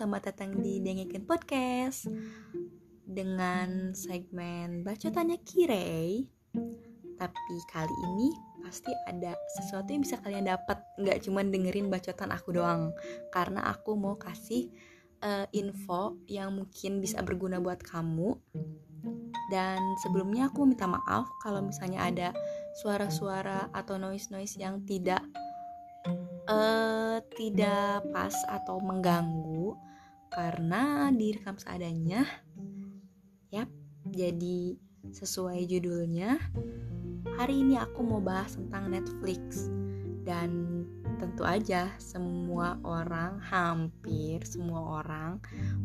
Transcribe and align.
selamat 0.00 0.32
datang 0.32 0.64
di 0.64 0.80
Dengekin 0.80 1.28
Podcast. 1.28 2.08
Dengan 3.04 3.92
segmen 3.92 4.80
bacotannya 4.80 5.36
Kirei. 5.44 6.24
Tapi 7.20 7.54
kali 7.68 7.96
ini 8.08 8.32
pasti 8.64 8.88
ada 9.04 9.36
sesuatu 9.60 9.92
yang 9.92 10.00
bisa 10.00 10.16
kalian 10.24 10.48
dapat. 10.48 10.80
Nggak 10.96 11.28
cuma 11.28 11.44
dengerin 11.44 11.92
bacotan 11.92 12.32
aku 12.32 12.56
doang. 12.56 12.96
Karena 13.28 13.68
aku 13.68 13.92
mau 13.92 14.16
kasih 14.16 14.72
uh, 15.20 15.44
info 15.52 16.16
yang 16.32 16.56
mungkin 16.56 17.04
bisa 17.04 17.20
berguna 17.20 17.60
buat 17.60 17.84
kamu. 17.84 18.40
Dan 19.52 19.84
sebelumnya 20.00 20.48
aku 20.48 20.64
minta 20.64 20.88
maaf 20.88 21.28
kalau 21.44 21.60
misalnya 21.60 22.08
ada 22.08 22.28
suara-suara 22.80 23.68
atau 23.76 24.00
noise-noise 24.00 24.56
yang 24.56 24.80
tidak 24.88 25.20
uh, 26.48 27.20
tidak 27.36 28.00
pas 28.16 28.32
atau 28.48 28.80
mengganggu 28.80 29.89
karena 30.30 31.10
direkam 31.10 31.58
seadanya. 31.58 32.24
Yap, 33.50 33.66
jadi 34.14 34.78
sesuai 35.10 35.66
judulnya, 35.66 36.38
hari 37.34 37.66
ini 37.66 37.76
aku 37.76 38.06
mau 38.06 38.22
bahas 38.22 38.54
tentang 38.54 38.94
Netflix 38.94 39.66
dan 40.22 40.82
tentu 41.18 41.42
aja 41.44 41.90
semua 42.00 42.80
orang 42.80 43.36
hampir 43.44 44.40
semua 44.46 45.02
orang 45.02 45.36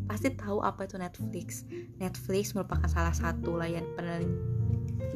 pasti 0.08 0.32
tahu 0.32 0.62
apa 0.62 0.86
itu 0.86 0.96
Netflix. 0.96 1.66
Netflix 2.00 2.54
merupakan 2.54 2.88
salah 2.88 3.12
satu 3.12 3.58
layanan 3.58 3.90
penelit 3.98 4.32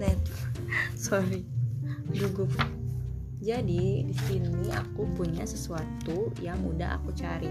net 0.01 0.21
sorry 0.97 1.45
gugup 2.17 2.49
jadi 3.41 4.05
di 4.05 4.17
sini 4.29 4.69
aku 4.69 5.09
punya 5.17 5.49
sesuatu 5.49 6.29
yang 6.45 6.61
udah 6.61 7.01
aku 7.01 7.17
cari 7.17 7.49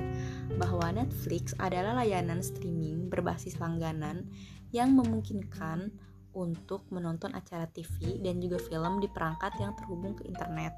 bahwa 0.61 0.93
Netflix 0.93 1.57
adalah 1.57 1.97
layanan 2.05 2.45
streaming 2.45 3.09
berbasis 3.09 3.57
langganan 3.57 4.29
yang 4.69 4.93
memungkinkan 4.93 5.89
untuk 6.37 6.85
menonton 6.93 7.33
acara 7.33 7.65
TV 7.73 8.21
dan 8.21 8.37
juga 8.37 8.61
film 8.61 9.01
di 9.01 9.09
perangkat 9.09 9.57
yang 9.57 9.73
terhubung 9.73 10.13
ke 10.13 10.29
internet. 10.29 10.77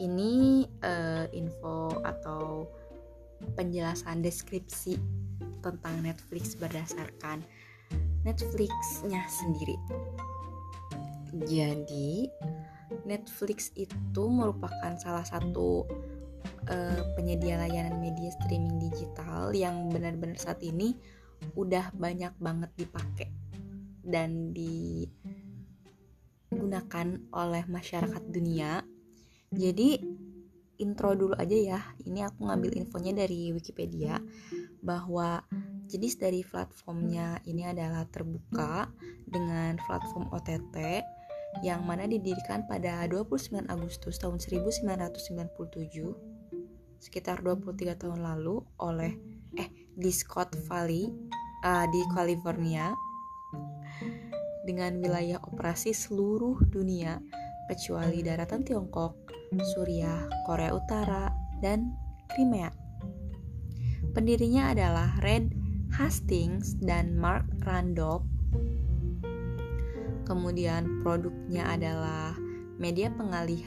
Ini 0.00 0.64
uh, 0.80 1.28
info 1.36 2.00
atau 2.00 2.64
penjelasan 3.60 4.24
deskripsi 4.24 4.96
tentang 5.60 6.00
Netflix 6.00 6.56
berdasarkan 6.56 7.44
Netflixnya 8.24 9.20
sendiri. 9.28 9.76
Jadi 11.44 12.32
Netflix 13.06 13.72
itu 13.74 14.22
merupakan 14.30 14.94
salah 14.98 15.24
satu 15.26 15.86
uh, 16.70 17.02
penyedia 17.18 17.58
layanan 17.58 17.98
media 17.98 18.30
streaming 18.42 18.78
digital 18.78 19.50
yang 19.54 19.90
benar-benar 19.90 20.38
saat 20.38 20.62
ini 20.62 20.94
udah 21.54 21.92
banyak 21.92 22.32
banget 22.40 22.70
dipakai 22.78 23.28
dan 24.06 24.54
digunakan 24.54 25.06
oleh 27.34 27.64
masyarakat 27.66 28.22
dunia. 28.30 28.86
Jadi 29.50 29.98
intro 30.78 31.14
dulu 31.18 31.34
aja 31.36 31.56
ya. 31.56 31.80
Ini 32.06 32.30
aku 32.30 32.46
ngambil 32.46 32.78
infonya 32.78 33.12
dari 33.12 33.50
Wikipedia 33.52 34.22
bahwa 34.80 35.42
jenis 35.86 36.18
dari 36.18 36.42
platformnya 36.42 37.42
ini 37.46 37.66
adalah 37.66 38.06
terbuka 38.10 38.90
dengan 39.26 39.78
platform 39.82 40.30
OTT 40.34 40.76
yang 41.64 41.84
mana 41.84 42.04
didirikan 42.04 42.66
pada 42.68 43.06
29 43.08 43.68
Agustus 43.70 44.18
tahun 44.20 44.40
1997 44.40 46.36
sekitar 47.00 47.44
23 47.44 47.96
tahun 48.02 48.20
lalu 48.24 48.64
oleh 48.80 49.14
eh 49.56 49.68
di 49.94 50.10
Scott 50.10 50.56
Valley 50.68 51.08
uh, 51.62 51.86
di 51.88 52.02
California 52.12 52.92
dengan 54.66 54.98
wilayah 54.98 55.38
operasi 55.46 55.94
seluruh 55.94 56.58
dunia 56.66 57.22
kecuali 57.70 58.22
daratan 58.22 58.66
Tiongkok, 58.66 59.30
Suriah, 59.74 60.26
Korea 60.42 60.74
Utara, 60.74 61.30
dan 61.62 61.94
Crimea. 62.34 62.74
Pendirinya 64.10 64.74
adalah 64.74 65.14
Red 65.22 65.54
Hastings 65.94 66.74
dan 66.82 67.14
Mark 67.14 67.46
Randolph 67.62 68.25
Kemudian 70.26 71.06
produknya 71.06 71.70
adalah 71.70 72.34
media 72.76 73.08
pengalih 73.14 73.62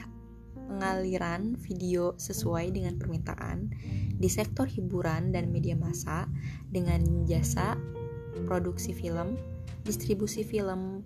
pengaliran 0.70 1.58
video 1.58 2.14
sesuai 2.22 2.76
dengan 2.76 3.00
permintaan 3.02 3.74
di 4.20 4.30
sektor 4.30 4.70
hiburan 4.70 5.34
dan 5.34 5.50
media 5.50 5.74
massa 5.74 6.30
dengan 6.70 7.26
jasa 7.26 7.74
produksi 8.46 8.94
film, 8.94 9.34
distribusi 9.82 10.46
film, 10.46 11.02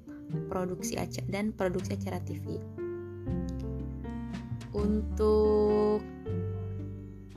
produksi 0.52 1.00
acara 1.00 1.24
dan 1.31 1.56
produksi 1.56 1.96
acara 1.96 2.19
TV. 2.25 2.59
Untuk 4.74 6.02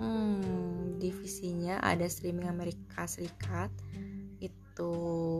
hmm, 0.00 0.98
divisinya 0.98 1.78
ada 1.84 2.08
streaming 2.10 2.48
Amerika 2.50 3.06
Serikat 3.06 3.70
itu 4.42 4.92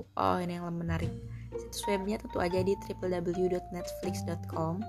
oh 0.05 0.37
ini 0.39 0.61
yang 0.61 0.71
menarik 0.71 1.11
Situs 1.55 1.87
webnya 1.87 2.19
tentu 2.19 2.43
aja 2.43 2.59
di 2.65 2.75
www.netflix.com 2.75 4.83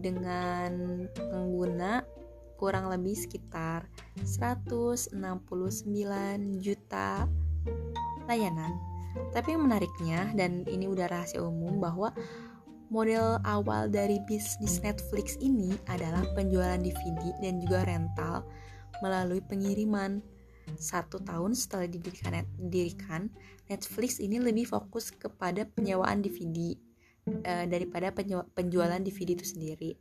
dengan 0.00 0.72
pengguna 1.14 2.02
kurang 2.60 2.92
lebih 2.92 3.16
sekitar 3.16 3.88
169 4.20 5.16
juta 6.60 7.24
layanan. 8.28 8.76
Tapi 9.34 9.56
yang 9.56 9.66
menariknya 9.66 10.30
dan 10.36 10.62
ini 10.68 10.86
udah 10.86 11.10
rahasia 11.10 11.42
umum 11.42 11.82
bahwa 11.82 12.14
model 12.92 13.40
awal 13.46 13.88
dari 13.88 14.20
bisnis 14.28 14.82
Netflix 14.84 15.40
ini 15.40 15.74
adalah 15.88 16.22
penjualan 16.36 16.78
DVD 16.78 17.32
dan 17.40 17.58
juga 17.62 17.86
rental 17.88 18.44
melalui 19.00 19.40
pengiriman 19.40 20.20
satu 20.76 21.22
tahun 21.24 21.56
setelah 21.56 21.86
didirikan, 21.88 23.30
Netflix 23.70 24.18
ini 24.18 24.42
lebih 24.42 24.66
fokus 24.68 25.14
kepada 25.14 25.66
penyewaan 25.66 26.22
DVD 26.22 26.74
uh, 27.26 27.42
eh, 27.46 27.64
daripada 27.70 28.10
penjualan 28.54 29.00
DVD 29.00 29.38
itu 29.38 29.46
sendiri 29.46 29.94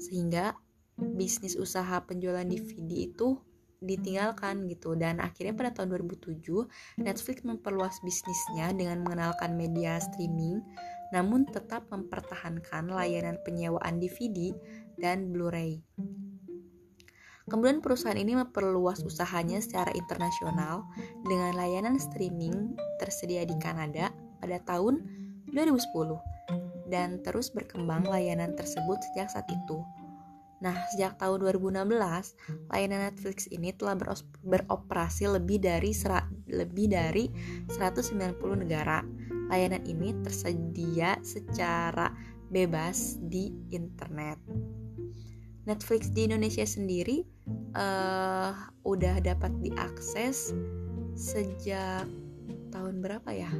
sehingga 0.00 0.56
bisnis 0.96 1.56
usaha 1.56 2.02
penjualan 2.04 2.44
DVD 2.44 3.08
itu 3.08 3.40
ditinggalkan 3.80 4.68
gitu 4.68 4.92
dan 4.92 5.24
akhirnya 5.24 5.56
pada 5.56 5.70
tahun 5.72 6.04
2007 6.04 7.00
Netflix 7.00 7.40
memperluas 7.48 7.96
bisnisnya 8.04 8.76
dengan 8.76 9.00
mengenalkan 9.00 9.56
media 9.56 9.96
streaming 9.96 10.60
namun 11.16 11.48
tetap 11.48 11.88
mempertahankan 11.88 12.92
layanan 12.92 13.40
penyewaan 13.42 13.98
DVD 13.98 14.52
dan 15.00 15.32
Blu-ray. 15.32 15.80
Kemudian 17.50 17.82
perusahaan 17.82 18.16
ini 18.16 18.38
memperluas 18.38 19.02
usahanya 19.02 19.58
secara 19.58 19.90
internasional 19.98 20.86
dengan 21.26 21.58
layanan 21.58 21.98
streaming 21.98 22.78
tersedia 23.02 23.42
di 23.42 23.58
Kanada 23.58 24.14
pada 24.38 24.62
tahun 24.62 25.02
2010 25.50 26.30
dan 26.90 27.18
terus 27.26 27.50
berkembang 27.50 28.06
layanan 28.06 28.54
tersebut 28.54 29.02
sejak 29.10 29.30
saat 29.34 29.50
itu. 29.50 29.82
Nah, 30.60 30.76
sejak 30.92 31.16
tahun 31.16 31.40
2016, 31.40 31.88
layanan 32.68 33.08
Netflix 33.08 33.48
ini 33.48 33.72
telah 33.72 33.96
beroperasi 34.44 35.24
lebih 35.26 35.58
dari 35.64 35.96
lebih 36.52 36.86
dari 36.92 37.32
190 37.72 38.36
negara. 38.60 39.00
Layanan 39.48 39.82
ini 39.88 40.12
tersedia 40.20 41.16
secara 41.24 42.12
bebas 42.52 43.16
di 43.24 43.56
internet. 43.72 44.36
Netflix 45.64 46.12
di 46.12 46.28
Indonesia 46.28 46.66
sendiri 46.66 47.24
uh, 47.74 48.52
udah 48.86 49.20
dapat 49.22 49.52
diakses 49.62 50.54
sejak 51.14 52.06
tahun 52.70 53.02
berapa 53.02 53.30
ya? 53.34 53.50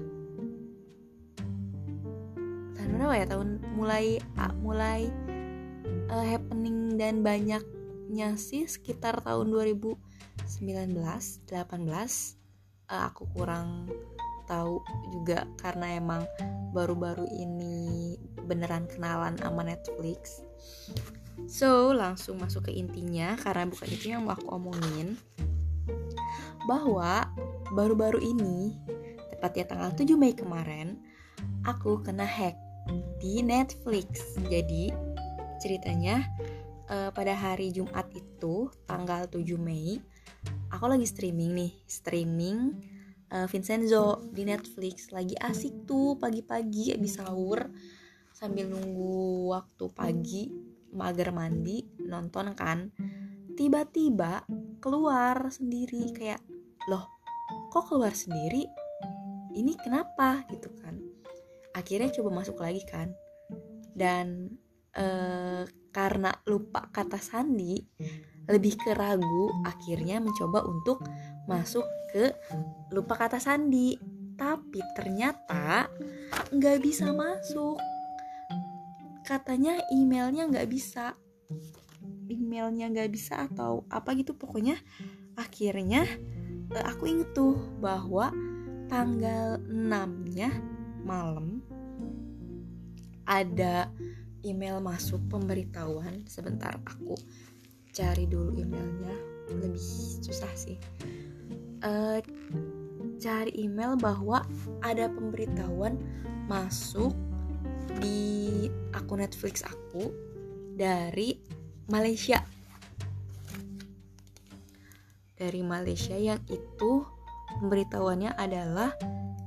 Tahun 2.75 2.91
berapa 2.97 3.15
ya? 3.15 3.27
Tahun 3.29 3.49
mulai 3.75 4.19
mulai 4.61 5.11
uh, 6.11 6.25
happening 6.27 6.99
dan 6.99 7.23
banyaknya 7.23 8.35
sih 8.37 8.67
sekitar 8.67 9.23
tahun 9.23 9.51
2019, 9.53 9.99
18 10.99 11.51
uh, 12.91 13.03
aku 13.09 13.23
kurang 13.33 13.87
tahu 14.51 14.83
juga 15.15 15.47
karena 15.63 15.95
emang 15.95 16.27
baru-baru 16.75 17.23
ini 17.31 18.19
beneran 18.51 18.91
kenalan 18.91 19.39
sama 19.39 19.63
Netflix 19.63 20.43
So, 21.51 21.91
langsung 21.91 22.39
masuk 22.39 22.71
ke 22.71 22.73
intinya 22.75 23.35
karena 23.41 23.67
bukan 23.67 23.89
itu 23.91 24.15
yang 24.15 24.27
mau 24.27 24.39
aku 24.39 24.49
omongin. 24.55 25.19
Bahwa 26.69 27.27
baru-baru 27.75 28.23
ini, 28.23 28.79
tepatnya 29.35 29.65
tanggal 29.67 29.91
7 29.97 30.15
Mei 30.15 30.37
kemarin, 30.37 31.01
aku 31.67 32.01
kena 32.01 32.25
hack 32.25 32.55
di 33.19 33.43
Netflix. 33.43 34.39
Jadi, 34.47 34.95
ceritanya 35.59 36.23
uh, 36.87 37.11
pada 37.11 37.35
hari 37.35 37.75
Jumat 37.75 38.07
itu, 38.15 38.71
tanggal 38.87 39.27
7 39.27 39.59
Mei, 39.59 39.99
aku 40.71 40.85
lagi 40.87 41.07
streaming 41.07 41.51
nih 41.53 41.73
streaming 41.85 42.59
uh, 43.35 43.47
Vincenzo 43.51 44.31
di 44.31 44.47
Netflix 44.47 45.11
lagi 45.11 45.35
asik 45.37 45.85
tuh 45.85 46.17
pagi-pagi 46.17 46.95
abis 46.95 47.19
sahur 47.19 47.69
sambil 48.31 48.71
nunggu 48.71 49.51
waktu 49.53 49.85
pagi 49.93 50.45
mager 50.95 51.31
mandi 51.31 51.87
nonton 52.07 52.53
kan 52.59 52.91
tiba-tiba 53.55 54.43
keluar 54.81 55.53
sendiri 55.53 56.11
kayak 56.17 56.41
loh 56.89 57.21
kok 57.71 57.91
keluar 57.91 58.15
sendiri? 58.15 58.67
Ini 59.51 59.75
kenapa? 59.79 60.47
gitu 60.51 60.71
kan. 60.79 60.99
Akhirnya 61.75 62.11
coba 62.15 62.43
masuk 62.43 62.63
lagi 62.63 62.83
kan. 62.87 63.11
Dan 63.95 64.55
uh, 64.95 65.67
karena 65.91 66.31
lupa 66.47 66.87
kata 66.91 67.19
sandi 67.19 67.83
lebih 68.47 68.79
ke 68.79 68.95
ragu 68.95 69.51
akhirnya 69.67 70.23
mencoba 70.23 70.63
untuk 70.67 71.03
masuk 71.51 71.85
ke 72.15 72.31
lupa 72.95 73.19
kata 73.19 73.43
sandi. 73.43 73.99
Tapi 74.39 74.81
ternyata 74.97 75.91
nggak 76.55 76.79
bisa 76.81 77.11
masuk 77.13 77.77
katanya 79.31 79.79
emailnya 79.95 80.51
nggak 80.51 80.67
bisa. 80.67 81.15
Emailnya 82.27 82.91
nggak 82.91 83.11
bisa 83.15 83.47
atau 83.47 83.87
apa 83.87 84.19
gitu 84.19 84.35
pokoknya 84.35 84.75
akhirnya 85.39 86.03
eh, 86.75 86.85
aku 86.91 87.07
inget 87.07 87.31
tuh 87.31 87.55
bahwa 87.79 88.35
tanggal 88.91 89.63
6 89.71 90.35
nya 90.35 90.51
malam 91.07 91.63
ada 93.31 93.87
email 94.43 94.83
masuk 94.83 95.23
pemberitahuan. 95.31 96.27
Sebentar 96.27 96.75
aku 96.83 97.15
cari 97.95 98.27
dulu 98.27 98.59
emailnya. 98.59 99.15
Lebih 99.55 99.83
susah 100.27 100.51
sih. 100.59 100.79
Uh, 101.87 102.19
cari 103.23 103.55
email 103.55 103.95
bahwa 103.95 104.43
ada 104.83 105.07
pemberitahuan 105.07 105.97
masuk 106.51 107.15
di 108.01 108.67
akun 108.97 109.21
Netflix 109.21 109.63
aku 109.67 110.11
dari 110.75 111.37
Malaysia. 111.91 112.41
Dari 115.37 115.65
Malaysia 115.65 116.17
yang 116.17 116.41
itu 116.53 117.05
pemberitahuannya 117.61 118.37
adalah 118.37 118.93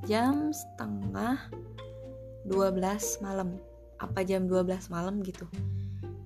jam 0.10 0.52
setengah 0.52 1.38
12 2.50 3.24
malam. 3.24 3.56
Apa 4.02 4.26
jam 4.28 4.50
12 4.50 4.92
malam 4.92 5.24
gitu? 5.24 5.48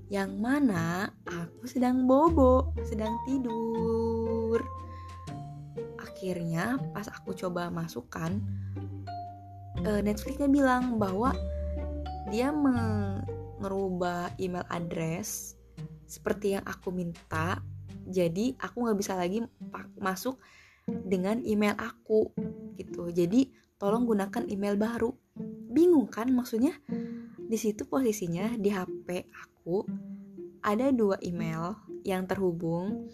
Yang 0.07 0.31
mana 0.39 1.11
aku 1.27 1.67
sedang 1.69 2.07
bobo 2.07 2.73
sedang 2.87 3.19
tidur. 3.27 4.63
Akhirnya 6.01 6.79
pas 6.95 7.05
aku 7.11 7.37
coba 7.37 7.69
masukkan 7.69 8.41
uh, 9.85 10.01
Netflixnya 10.01 10.49
bilang 10.49 10.97
bahwa 10.97 11.35
dia 12.27 12.51
merubah 12.51 14.31
email 14.37 14.65
address 14.69 15.55
seperti 16.07 16.55
yang 16.55 16.65
aku 16.67 16.91
minta 16.91 17.59
jadi 18.07 18.55
aku 18.59 18.87
nggak 18.87 18.99
bisa 18.99 19.13
lagi 19.15 19.43
masuk 19.99 20.39
dengan 20.87 21.43
email 21.43 21.75
aku 21.75 22.31
gitu 22.79 23.11
jadi 23.11 23.51
tolong 23.75 24.07
gunakan 24.07 24.47
email 24.47 24.79
baru 24.79 25.11
bingung 25.71 26.07
kan 26.07 26.31
maksudnya 26.31 26.75
di 27.37 27.55
situ 27.59 27.83
posisinya 27.87 28.55
di 28.55 28.71
HP 28.71 29.27
aku 29.31 29.83
ada 30.63 30.91
dua 30.91 31.19
email 31.23 31.75
yang 32.07 32.23
terhubung 32.23 33.07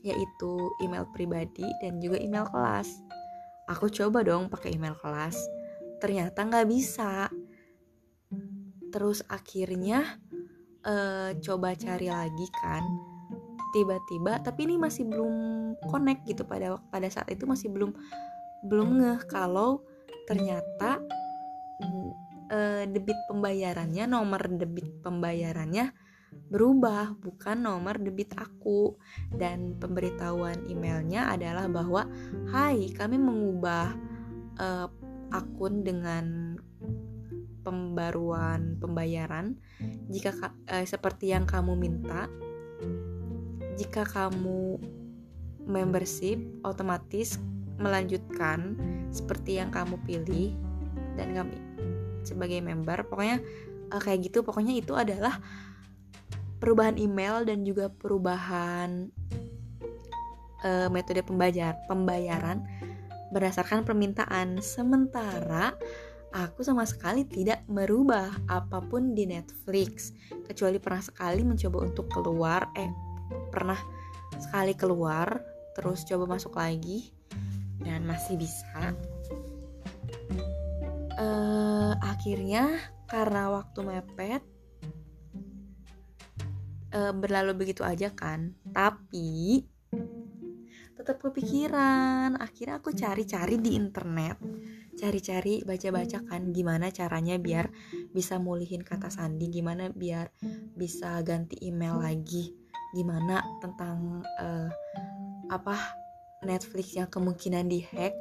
yaitu 0.00 0.72
email 0.80 1.04
pribadi 1.12 1.66
dan 1.84 2.00
juga 2.00 2.16
email 2.20 2.48
kelas. 2.48 2.88
Aku 3.68 3.86
coba 3.92 4.24
dong 4.24 4.48
pakai 4.50 4.74
email 4.74 4.96
kelas, 4.98 5.36
ternyata 6.02 6.42
nggak 6.42 6.66
bisa. 6.66 7.28
Terus 8.90 9.22
akhirnya 9.30 10.18
uh, 10.86 11.30
coba 11.38 11.74
cari 11.78 12.10
lagi 12.10 12.46
kan, 12.58 12.82
tiba-tiba 13.70 14.42
tapi 14.42 14.66
ini 14.66 14.76
masih 14.76 15.06
belum 15.06 15.34
connect 15.86 16.26
gitu 16.26 16.42
pada 16.42 16.76
pada 16.90 17.06
saat 17.06 17.30
itu 17.30 17.46
masih 17.46 17.70
belum 17.70 17.94
belum 18.66 18.88
ngeh 18.98 19.20
kalau 19.30 19.86
ternyata 20.26 21.00
uh, 22.50 22.82
debit 22.90 23.16
pembayarannya 23.30 24.04
nomor 24.10 24.42
debit 24.50 24.90
pembayarannya 25.00 25.94
berubah 26.50 27.14
bukan 27.18 27.62
nomor 27.62 27.98
debit 27.98 28.34
aku. 28.38 28.94
Dan 29.30 29.78
pemberitahuan 29.78 30.66
emailnya 30.70 31.30
adalah 31.30 31.66
bahwa 31.66 32.06
hai 32.50 32.90
kami 32.94 33.18
mengubah 33.18 33.94
uh, 34.58 34.86
akun 35.30 35.86
dengan 35.86 36.49
pembaruan 37.60 38.80
pembayaran 38.80 39.56
jika 40.08 40.32
uh, 40.68 40.84
seperti 40.84 41.32
yang 41.32 41.44
kamu 41.44 41.76
minta 41.76 42.26
jika 43.80 44.04
kamu 44.04 44.76
membership 45.64 46.40
otomatis 46.66 47.40
melanjutkan 47.80 48.76
seperti 49.08 49.56
yang 49.56 49.72
kamu 49.72 49.96
pilih 50.04 50.52
dan 51.16 51.32
kami 51.32 51.56
sebagai 52.22 52.60
member. 52.60 53.08
Pokoknya 53.08 53.40
uh, 53.90 54.00
kayak 54.00 54.30
gitu. 54.30 54.44
Pokoknya 54.44 54.76
itu 54.76 54.92
adalah 54.92 55.40
perubahan 56.60 57.00
email 57.00 57.48
dan 57.48 57.64
juga 57.64 57.88
perubahan 57.88 59.08
uh, 60.60 60.88
metode 60.92 61.24
pembayar 61.24 61.72
pembayaran 61.88 62.60
berdasarkan 63.32 63.82
permintaan. 63.88 64.60
Sementara 64.60 65.72
aku 66.30 66.62
sama 66.62 66.86
sekali 66.86 67.26
tidak 67.26 67.66
merubah 67.66 68.30
apa 68.46 68.78
pun 68.82 69.14
di 69.14 69.26
Netflix. 69.26 70.14
Kecuali 70.46 70.78
pernah 70.78 71.02
sekali 71.02 71.42
mencoba 71.42 71.78
untuk 71.82 72.06
keluar 72.10 72.70
eh 72.78 72.90
pernah 73.50 73.78
sekali 74.38 74.74
keluar 74.74 75.42
terus 75.74 76.06
coba 76.06 76.38
masuk 76.38 76.54
lagi 76.58 77.10
dan 77.82 78.06
masih 78.06 78.38
bisa. 78.38 78.94
Uh, 81.20 81.92
akhirnya 82.00 82.80
karena 83.10 83.52
waktu 83.52 83.78
mepet 83.84 84.42
uh, 86.94 87.12
berlalu 87.12 87.66
begitu 87.66 87.82
aja 87.82 88.08
kan. 88.14 88.54
Tapi 88.70 89.66
tetap 90.94 91.20
kepikiran. 91.20 92.38
Akhirnya 92.38 92.78
aku 92.78 92.94
cari-cari 92.94 93.58
di 93.58 93.74
internet 93.74 94.38
cari-cari 94.98 95.62
baca-baca 95.62 96.22
kan 96.26 96.50
gimana 96.50 96.90
caranya 96.90 97.38
biar 97.38 97.70
bisa 98.10 98.38
mulihin 98.42 98.82
kata 98.82 99.10
sandi 99.10 99.46
gimana 99.48 99.90
biar 99.90 100.30
bisa 100.74 101.22
ganti 101.22 101.56
email 101.62 101.98
lagi 102.00 102.54
gimana 102.94 103.42
tentang 103.62 104.24
uh, 104.42 104.68
apa 105.50 105.76
Netflix 106.40 106.96
yang 106.96 107.08
kemungkinan 107.08 107.68
dihack. 107.68 108.16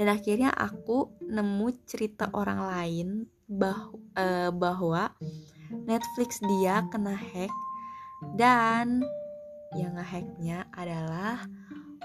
Dan 0.00 0.08
akhirnya 0.08 0.48
aku 0.52 1.12
nemu 1.20 1.68
cerita 1.84 2.32
orang 2.32 2.64
lain 2.64 3.08
bah 3.48 3.92
uh, 4.16 4.50
bahwa 4.52 5.12
Netflix 5.84 6.40
dia 6.40 6.84
kena 6.88 7.12
hack. 7.12 7.52
Dan 8.34 9.04
yang 9.76 9.94
ngehacknya 9.94 10.64
adalah 10.72 11.44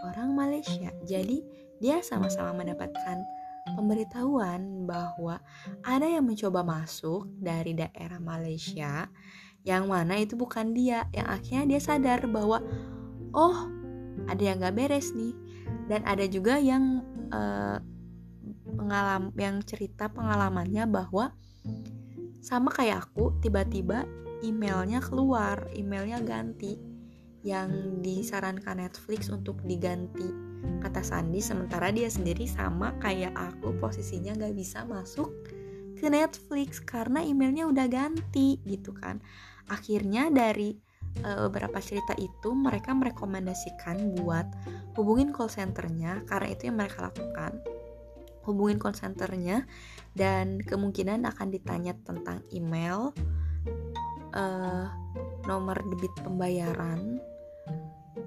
orang 0.03 0.35
Malaysia. 0.35 0.91
Jadi 1.07 1.41
dia 1.79 2.03
sama-sama 2.03 2.51
mendapatkan 2.51 3.23
pemberitahuan 3.71 4.83
bahwa 4.83 5.39
ada 5.83 6.03
yang 6.03 6.27
mencoba 6.27 6.61
masuk 6.61 7.31
dari 7.39 7.71
daerah 7.71 8.19
Malaysia 8.19 9.07
yang 9.63 9.87
mana 9.87 10.19
itu 10.19 10.35
bukan 10.35 10.75
dia. 10.75 11.07
Yang 11.15 11.27
akhirnya 11.39 11.63
dia 11.75 11.81
sadar 11.81 12.19
bahwa 12.27 12.59
oh 13.31 13.57
ada 14.27 14.43
yang 14.43 14.59
gak 14.59 14.75
beres 14.75 15.15
nih. 15.15 15.31
Dan 15.87 16.03
ada 16.03 16.27
juga 16.27 16.59
yang 16.59 17.03
uh, 17.31 17.79
pengalam 18.75 19.31
yang 19.39 19.63
cerita 19.63 20.11
pengalamannya 20.11 20.83
bahwa 20.87 21.31
sama 22.43 22.71
kayak 22.75 23.07
aku 23.07 23.39
tiba-tiba 23.39 24.03
emailnya 24.43 24.99
keluar, 24.99 25.71
emailnya 25.71 26.19
ganti. 26.19 26.75
Yang 27.43 27.99
disarankan 27.99 28.79
Netflix 28.79 29.27
untuk 29.27 29.59
diganti 29.67 30.52
kata 30.83 31.03
Sandi 31.03 31.39
sementara 31.39 31.91
dia 31.91 32.07
sendiri 32.07 32.47
sama 32.47 32.95
kayak 32.99 33.35
aku 33.35 33.75
posisinya 33.79 34.35
gak 34.35 34.55
bisa 34.55 34.83
masuk 34.83 35.31
ke 35.97 36.11
Netflix 36.11 36.83
karena 36.83 37.23
emailnya 37.23 37.63
udah 37.67 37.87
ganti 37.87 38.59
gitu 38.67 38.91
kan. 38.91 39.23
Akhirnya 39.71 40.27
dari 40.27 40.75
uh, 41.23 41.47
beberapa 41.47 41.79
cerita 41.79 42.11
itu 42.19 42.51
mereka 42.51 42.91
merekomendasikan 42.91 44.19
buat 44.19 44.47
hubungin 44.99 45.31
call 45.31 45.47
centernya 45.47 46.27
karena 46.27 46.47
itu 46.51 46.67
yang 46.67 46.77
mereka 46.79 47.07
lakukan. 47.07 47.63
Hubungin 48.43 48.75
call 48.75 48.91
centernya 48.91 49.63
dan 50.11 50.59
kemungkinan 50.59 51.23
akan 51.23 51.47
ditanya 51.47 51.95
tentang 52.03 52.43
email 52.51 53.15
uh, 54.35 54.91
nomor 55.47 55.79
debit 55.87 56.11
pembayaran, 56.19 57.23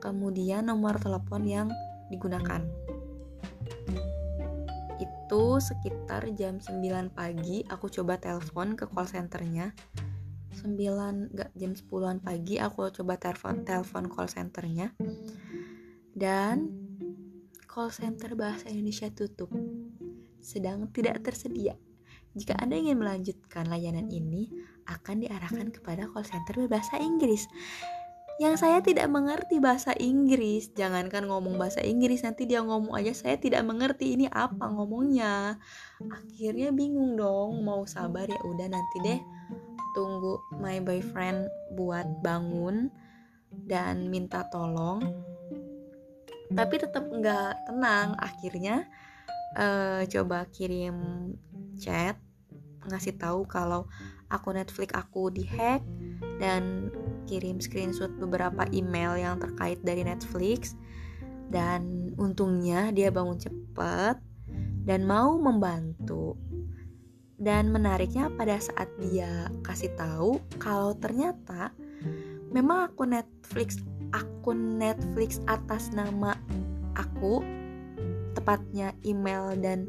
kemudian 0.01 0.73
nomor 0.73 0.97
telepon 0.97 1.45
yang 1.45 1.69
digunakan. 2.13 2.63
Itu 5.03 5.59
sekitar 5.59 6.31
jam 6.39 6.63
9 6.63 7.11
pagi 7.11 7.67
aku 7.67 7.91
coba 7.91 8.17
telepon 8.17 8.79
ke 8.79 8.87
call 8.87 9.11
centernya. 9.11 9.75
9 10.57 11.37
gak 11.37 11.51
jam 11.53 11.73
10an 11.77 12.19
pagi 12.25 12.57
aku 12.57 12.89
coba 12.95 13.21
telepon 13.21 13.67
telepon 13.67 14.07
call 14.09 14.31
centernya. 14.31 14.95
Dan 16.17 16.73
call 17.69 17.93
center 17.93 18.33
bahasa 18.39 18.73
Indonesia 18.73 19.11
tutup. 19.13 19.53
Sedang 20.41 20.89
tidak 20.95 21.21
tersedia. 21.27 21.77
Jika 22.37 22.57
Anda 22.61 22.77
ingin 22.77 23.01
melanjutkan 23.01 23.69
layanan 23.69 24.13
ini, 24.13 24.53
akan 24.87 25.25
diarahkan 25.25 25.73
kepada 25.75 26.07
call 26.09 26.25
center 26.25 26.65
berbahasa 26.65 27.01
Inggris. 27.01 27.49
Yang 28.37 28.55
saya 28.61 28.85
tidak 28.85 29.09
mengerti 29.09 29.57
bahasa 29.65 29.97
Inggris, 29.97 30.69
jangankan 30.77 31.25
ngomong 31.25 31.57
bahasa 31.57 31.81
Inggris, 31.81 32.21
nanti 32.21 32.45
dia 32.45 32.61
ngomong 32.61 32.93
aja 32.93 33.17
saya 33.17 33.41
tidak 33.41 33.65
mengerti 33.65 34.13
ini 34.13 34.29
apa 34.29 34.69
ngomongnya. 34.69 35.57
Akhirnya 36.05 36.69
bingung 36.69 37.17
dong, 37.17 37.65
mau 37.65 37.89
sabar 37.89 38.29
ya 38.29 38.37
udah 38.45 38.69
nanti 38.69 38.97
deh 39.01 39.21
tunggu 39.97 40.37
my 40.61 40.77
boyfriend 40.85 41.49
buat 41.73 42.05
bangun 42.21 42.93
dan 43.65 44.13
minta 44.13 44.45
tolong. 44.53 45.01
Tapi 46.53 46.75
tetap 46.77 47.09
nggak 47.09 47.73
tenang, 47.73 48.21
akhirnya 48.21 48.85
uh, 49.57 50.05
coba 50.05 50.45
kirim 50.53 51.33
chat 51.81 52.21
ngasih 52.87 53.17
tahu 53.19 53.49
kalau 53.49 53.89
akun 54.31 54.61
Netflix 54.61 54.95
aku 54.95 55.33
dihack 55.33 55.83
dan 56.39 56.93
kirim 57.27 57.59
screenshot 57.59 58.11
beberapa 58.17 58.65
email 58.71 59.19
yang 59.19 59.37
terkait 59.43 59.83
dari 59.83 60.07
Netflix. 60.07 60.79
Dan 61.47 62.11
untungnya 62.19 62.91
dia 62.91 63.11
bangun 63.11 63.39
cepat 63.39 64.19
dan 64.87 65.05
mau 65.05 65.37
membantu. 65.37 66.39
Dan 67.37 67.69
menariknya 67.69 68.33
pada 68.33 68.57
saat 68.57 68.89
dia 68.97 69.53
kasih 69.61 69.93
tahu 69.99 70.41
kalau 70.57 70.97
ternyata 70.97 71.69
memang 72.49 72.89
akun 72.89 73.13
Netflix 73.13 73.77
akun 74.15 74.81
Netflix 74.81 75.43
atas 75.45 75.93
nama 75.93 76.33
aku 76.97 77.45
tepatnya 78.33 78.97
email 79.05 79.53
dan 79.61 79.85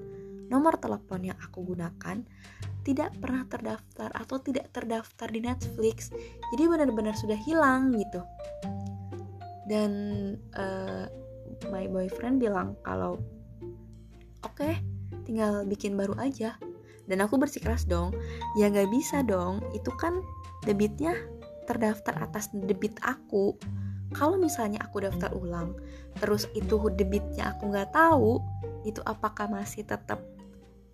nomor 0.48 0.80
telepon 0.80 1.28
yang 1.28 1.38
aku 1.44 1.76
gunakan 1.76 2.24
tidak 2.88 3.12
pernah 3.20 3.44
terdaftar 3.52 4.08
atau 4.16 4.40
tidak 4.40 4.72
terdaftar 4.72 5.28
di 5.28 5.44
Netflix 5.44 6.08
jadi 6.56 6.72
benar-benar 6.72 7.20
sudah 7.20 7.36
hilang 7.36 7.92
gitu. 8.00 8.24
Dan 9.68 9.92
uh, 10.56 11.12
my 11.68 11.92
boyfriend 11.92 12.40
bilang 12.40 12.80
kalau 12.88 13.20
oke 14.48 14.56
okay, 14.56 14.80
tinggal 15.28 15.68
bikin 15.68 16.00
baru 16.00 16.16
aja. 16.16 16.56
Dan 17.08 17.24
aku 17.24 17.40
bersikeras 17.40 17.88
dong 17.88 18.16
ya 18.56 18.72
nggak 18.72 18.92
bisa 18.92 19.24
dong 19.24 19.64
itu 19.76 19.92
kan 20.00 20.24
debitnya 20.64 21.16
terdaftar 21.68 22.16
atas 22.24 22.48
debit 22.56 22.96
aku. 23.04 23.56
Kalau 24.16 24.40
misalnya 24.40 24.80
aku 24.88 25.04
daftar 25.04 25.36
ulang 25.36 25.76
terus 26.24 26.48
itu 26.56 26.80
debitnya 26.96 27.52
aku 27.52 27.68
nggak 27.68 27.92
tahu 27.92 28.40
itu 28.88 29.04
apakah 29.04 29.52
masih 29.52 29.84
tetap 29.84 30.24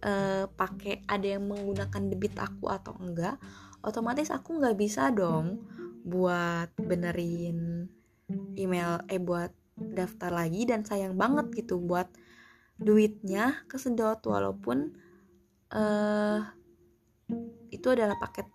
uh, 0.03 0.45
pakai 0.51 1.07
ada 1.07 1.39
yang 1.39 1.47
menggunakan 1.49 2.11
debit 2.11 2.35
aku 2.37 2.69
atau 2.69 2.93
enggak 2.99 3.39
otomatis 3.83 4.31
aku 4.31 4.59
nggak 4.59 4.77
bisa 4.77 5.09
dong 5.11 5.63
buat 6.03 6.71
benerin 6.75 7.87
email 8.59 9.03
eh 9.07 9.19
buat 9.19 9.51
daftar 9.73 10.29
lagi 10.29 10.67
dan 10.69 10.85
sayang 10.85 11.17
banget 11.17 11.49
gitu 11.63 11.81
buat 11.81 12.07
duitnya 12.77 13.65
kesedot 13.71 14.21
walaupun 14.27 14.93
uh, 15.73 16.39
itu 17.73 17.87
adalah 17.89 18.17
paket 18.19 18.45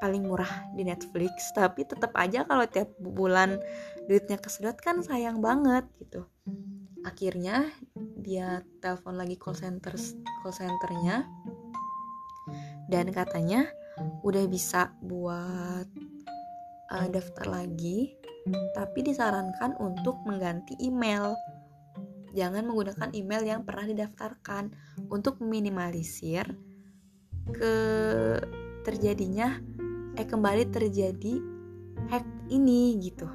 paling 0.00 0.24
murah 0.24 0.72
di 0.72 0.82
Netflix. 0.88 1.50
Tapi 1.58 1.84
tetap 1.84 2.16
aja 2.16 2.48
kalau 2.48 2.64
tiap 2.66 2.88
bulan 2.98 3.60
duitnya 4.08 4.40
kesedot 4.40 4.80
kan 4.80 5.04
sayang 5.04 5.44
banget 5.44 5.84
gitu. 6.00 6.24
Akhirnya 7.04 7.68
dia 8.20 8.60
telepon 8.84 9.16
lagi 9.16 9.34
call 9.40 9.56
center 9.56 9.96
call 10.44 10.54
centernya. 10.54 11.26
Dan 12.90 13.10
katanya 13.14 13.66
udah 14.22 14.44
bisa 14.50 14.92
buat 15.00 15.86
uh, 16.90 17.08
daftar 17.08 17.46
lagi 17.48 18.16
tapi 18.72 19.04
disarankan 19.04 19.76
untuk 19.78 20.20
mengganti 20.24 20.76
email. 20.80 21.36
Jangan 22.30 22.62
menggunakan 22.62 23.10
email 23.12 23.42
yang 23.42 23.60
pernah 23.66 23.90
didaftarkan. 23.90 24.70
Untuk 25.10 25.42
meminimalisir 25.42 26.46
ke 27.50 27.74
terjadinya 28.86 29.58
eh 30.14 30.26
kembali 30.26 30.70
terjadi 30.70 31.34
hack 32.10 32.26
ini 32.50 32.98
gitu 33.02 33.26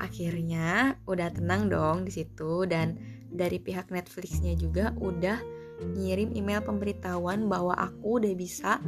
akhirnya 0.00 0.98
udah 1.08 1.28
tenang 1.34 1.68
dong 1.70 2.08
di 2.08 2.12
situ 2.12 2.64
dan 2.68 2.96
dari 3.34 3.58
pihak 3.58 3.90
Netflixnya 3.90 4.54
juga 4.54 4.94
udah 4.98 5.42
ngirim 5.82 6.30
email 6.38 6.62
pemberitahuan 6.62 7.50
bahwa 7.50 7.74
aku 7.74 8.22
udah 8.22 8.34
bisa 8.38 8.78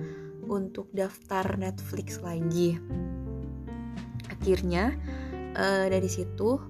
untuk 0.47 0.87
daftar 0.95 1.59
Netflix 1.59 2.23
lagi. 2.23 2.79
Akhirnya 4.31 4.95
uh, 5.59 5.87
dari 5.91 6.07
situ 6.07 6.63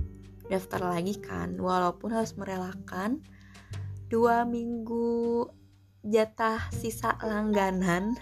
daftar 0.48 0.96
lagi 0.96 1.20
kan, 1.20 1.60
walaupun 1.60 2.16
harus 2.16 2.32
merelakan 2.40 3.20
dua 4.08 4.48
minggu 4.48 5.44
jatah 6.06 6.70
sisa 6.72 7.18
langganan 7.20 8.16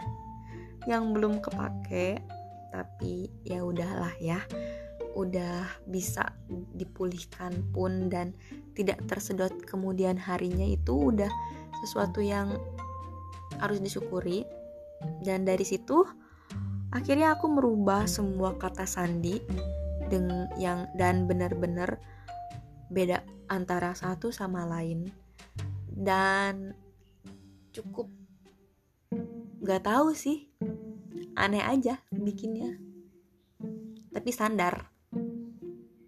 yang 0.90 1.14
belum 1.14 1.38
kepake, 1.38 2.18
tapi 2.74 3.30
ya 3.46 3.62
udahlah 3.62 4.12
ya 4.18 4.42
udah 5.14 5.86
bisa 5.86 6.34
dipulihkan 6.74 7.54
pun 7.70 8.10
dan 8.10 8.34
tidak 8.74 8.98
tersedot 9.06 9.54
kemudian 9.62 10.18
harinya 10.18 10.66
itu 10.66 11.14
udah 11.14 11.30
sesuatu 11.86 12.18
yang 12.18 12.50
harus 13.62 13.78
disyukuri. 13.78 14.42
Dan 15.22 15.44
dari 15.46 15.62
situ 15.62 16.02
akhirnya 16.90 17.36
aku 17.36 17.46
merubah 17.50 18.08
semua 18.10 18.56
kata 18.56 18.86
sandi 18.88 19.38
dengan 20.08 20.50
yang 20.58 20.90
dan 20.96 21.28
benar-benar 21.28 22.00
beda 22.90 23.22
antara 23.46 23.94
satu 23.94 24.34
sama 24.34 24.66
lain. 24.66 25.12
Dan 25.94 26.74
cukup 27.70 28.10
nggak 29.64 29.86
tahu 29.86 30.16
sih 30.16 30.50
aneh 31.36 31.62
aja 31.62 32.00
bikinnya. 32.10 32.80
Tapi 34.14 34.30
standar 34.30 34.93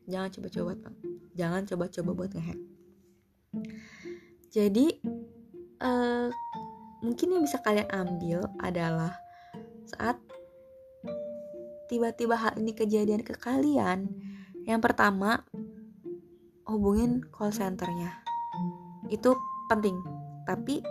jangan 0.06 0.30
coba-coba 0.32 0.72
jangan 1.36 1.62
coba-coba 1.68 2.10
buat 2.16 2.30
ngehack. 2.32 2.60
Jadi 4.50 4.86
uh, 5.84 6.32
mungkin 7.04 7.36
yang 7.36 7.42
bisa 7.44 7.60
kalian 7.60 7.88
ambil 7.92 8.48
adalah 8.64 9.12
saat 9.84 10.16
tiba-tiba 11.86 12.34
hal 12.34 12.56
ini 12.58 12.72
kejadian 12.72 13.22
ke 13.22 13.36
kalian 13.36 14.10
yang 14.66 14.80
pertama 14.82 15.44
hubungin 16.66 17.22
call 17.30 17.52
centernya. 17.54 18.16
Itu 19.12 19.36
penting. 19.70 19.94
Tapi 20.48 20.82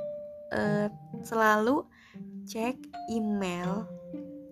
uh, 0.56 0.88
selalu 1.26 1.84
cek 2.46 2.78
email 3.12 3.84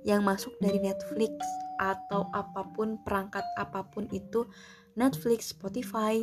yang 0.03 0.25
masuk 0.25 0.51
dari 0.59 0.81
Netflix 0.83 1.31
atau 1.79 2.29
apa 2.33 2.67
pun 2.73 2.99
perangkat 3.01 3.43
apa 3.57 3.85
pun 3.87 4.09
itu 4.11 4.45
Netflix, 4.93 5.53
Spotify, 5.53 6.21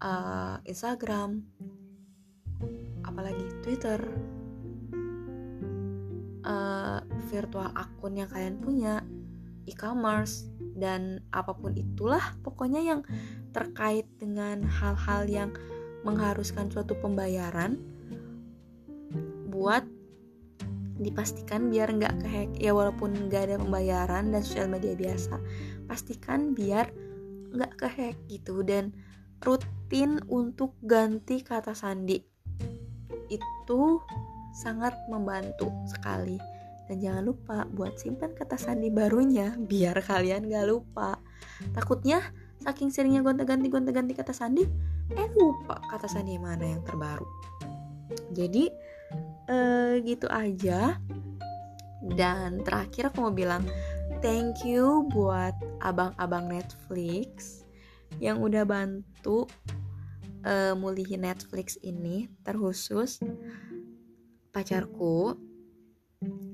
uh, 0.00 0.56
Instagram, 0.64 1.44
apalagi 3.04 3.44
Twitter, 3.60 4.00
uh, 6.48 7.00
virtual 7.28 7.68
akun 7.76 8.16
yang 8.16 8.28
kalian 8.32 8.56
punya, 8.58 9.04
e-commerce 9.68 10.48
dan 10.74 11.20
apa 11.30 11.52
pun 11.52 11.76
itulah 11.76 12.34
pokoknya 12.40 12.80
yang 12.80 13.00
terkait 13.52 14.08
dengan 14.16 14.64
hal-hal 14.64 15.28
yang 15.28 15.50
mengharuskan 16.02 16.72
suatu 16.72 16.98
pembayaran 16.98 17.78
buat 19.52 19.84
dipastikan 21.02 21.68
biar 21.68 21.90
nggak 21.92 22.22
kehack 22.22 22.50
ya 22.56 22.72
walaupun 22.72 23.28
nggak 23.28 23.50
ada 23.50 23.56
pembayaran 23.58 24.30
dan 24.30 24.42
sosial 24.42 24.70
media 24.70 24.94
biasa 24.94 25.36
pastikan 25.90 26.54
biar 26.54 26.88
nggak 27.52 27.72
kehack 27.76 28.16
gitu. 28.30 28.62
Dan 28.62 28.94
rutin 29.42 30.22
untuk 30.30 30.78
ganti 30.86 31.42
kata 31.42 31.74
sandi 31.74 32.22
itu 33.28 33.82
sangat 34.54 34.94
membantu 35.08 35.68
sekali. 35.88 36.38
Dan 36.86 37.00
jangan 37.00 37.24
lupa 37.24 37.64
buat 37.72 37.96
simpan 37.96 38.36
kata 38.36 38.60
sandi 38.60 38.92
barunya 38.92 39.56
biar 39.56 39.96
kalian 40.04 40.50
gak 40.50 40.66
lupa. 40.68 41.16
Takutnya 41.72 42.20
saking 42.60 42.92
seringnya 42.92 43.24
gonta-ganti 43.24 43.66
gonta-ganti 43.66 44.14
kata 44.14 44.30
sandi 44.30 44.62
eh 45.12 45.28
lupa 45.34 45.82
kata 45.88 46.06
sandi 46.06 46.36
mana 46.38 46.62
yang 46.62 46.82
terbaru. 46.84 47.26
Jadi 48.36 48.68
eh, 49.52 49.92
gitu 50.08 50.26
aja. 50.32 50.96
Dan 52.02 52.64
terakhir 52.66 53.12
aku 53.12 53.28
mau 53.28 53.34
bilang 53.34 53.62
thank 54.24 54.66
you 54.66 55.06
buat 55.12 55.54
abang-abang 55.78 56.50
Netflix 56.50 57.62
yang 58.18 58.42
udah 58.42 58.66
bantu 58.66 59.46
uh, 60.42 60.74
mulihin 60.74 61.22
Netflix 61.26 61.78
ini 61.82 62.26
terkhusus 62.42 63.22
pacarku. 64.50 65.38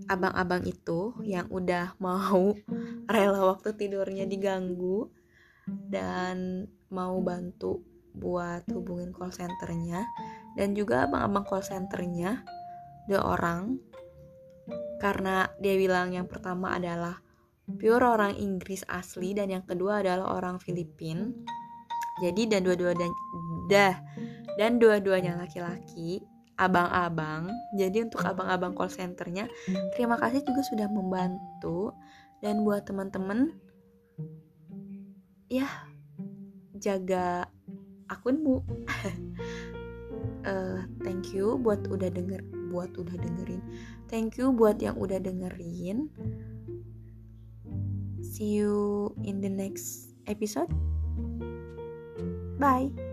Abang-abang 0.09 0.65
itu 0.65 1.13
yang 1.29 1.45
udah 1.53 1.93
mau 2.01 2.57
rela 3.13 3.45
waktu 3.45 3.77
tidurnya 3.77 4.25
diganggu 4.25 5.13
dan 5.69 6.65
mau 6.89 7.21
bantu 7.21 7.85
buat 8.17 8.65
hubungin 8.73 9.13
call 9.13 9.33
centernya. 9.33 10.09
Dan 10.57 10.73
juga 10.73 11.05
abang-abang 11.05 11.45
call 11.45 11.61
centernya 11.61 12.58
dua 13.09 13.25
orang 13.25 13.81
karena 14.99 15.47
dia 15.63 15.79
bilang 15.79 16.13
yang 16.13 16.27
pertama 16.27 16.75
adalah 16.75 17.23
pure 17.79 18.03
orang 18.03 18.35
Inggris 18.35 18.83
asli 18.91 19.33
dan 19.33 19.49
yang 19.55 19.65
kedua 19.65 20.03
adalah 20.03 20.35
orang 20.35 20.59
Filipin. 20.59 21.47
Jadi 22.19 22.51
dan 22.51 22.67
dua-dua 22.67 22.99
dan 22.99 23.11
dah. 23.71 23.95
Dan 24.59 24.83
dua-duanya 24.83 25.39
laki-laki 25.39 26.19
abang-abang. 26.59 27.47
Jadi 27.79 28.11
untuk 28.11 28.27
abang-abang 28.27 28.75
call 28.75 28.91
centernya 28.91 29.47
terima 29.95 30.19
kasih 30.19 30.43
juga 30.43 30.67
sudah 30.67 30.91
membantu. 30.91 31.95
Dan 32.43 32.67
buat 32.67 32.83
teman-teman 32.83 33.55
ya 35.47 35.71
jaga 36.75 37.47
akunmu. 38.11 38.67
Uh, 40.43 40.83
thank 41.07 41.31
you 41.31 41.55
buat 41.63 41.87
udah 41.87 42.11
denger 42.11 42.58
buat 42.69 42.95
udah 42.95 43.17
dengerin. 43.17 43.63
Thank 44.07 44.37
you 44.37 44.53
buat 44.53 44.79
yang 44.79 45.01
udah 45.01 45.19
dengerin. 45.19 46.13
See 48.21 48.61
you 48.61 49.11
in 49.25 49.41
the 49.41 49.51
next 49.51 50.15
episode. 50.29 50.71
Bye 52.59 53.08